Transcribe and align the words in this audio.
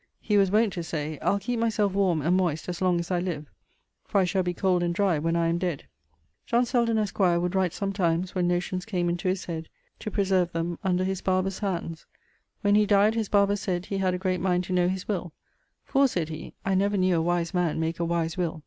He 0.19 0.35
was 0.35 0.49
wont 0.49 0.73
to 0.73 0.81
say 0.81 1.19
'I'le 1.21 1.37
keepe 1.39 1.59
myselfe 1.59 1.91
warme 1.93 2.23
and 2.23 2.35
moyst 2.35 2.67
as 2.67 2.81
long 2.81 2.99
as 2.99 3.11
I 3.11 3.19
live, 3.19 3.45
for 4.03 4.19
I 4.19 4.23
shall 4.23 4.41
be 4.41 4.51
cold 4.51 4.81
and 4.81 4.95
dry 4.95 5.19
when 5.19 5.35
I 5.35 5.45
am 5.47 5.59
dead.' 5.59 5.83
John 6.47 6.65
Selden, 6.65 6.97
esq., 6.97 7.19
would 7.19 7.53
write 7.53 7.71
sometimes, 7.71 8.33
when 8.33 8.47
notions 8.47 8.83
came 8.83 9.09
into 9.09 9.27
his 9.27 9.45
head, 9.45 9.69
to 9.99 10.09
preserve 10.09 10.53
them, 10.53 10.79
under 10.83 11.03
his 11.03 11.21
barber's 11.21 11.59
hands. 11.59 12.07
When 12.61 12.73
he 12.73 12.87
dyed 12.87 13.13
his 13.13 13.29
barber 13.29 13.55
sayd 13.55 13.85
he 13.85 13.99
had 13.99 14.15
a 14.15 14.17
great 14.17 14.41
mind 14.41 14.63
to 14.63 14.73
know 14.73 14.87
his 14.87 15.07
will, 15.07 15.33
'For,' 15.83 16.07
sayd 16.07 16.29
he, 16.29 16.55
'I 16.65 16.73
never 16.73 16.97
knew 16.97 17.17
a 17.17 17.21
wise 17.21 17.53
man 17.53 17.79
make 17.79 17.99
a 17.99 18.03
wise 18.05 18.37
will.' 18.37 18.59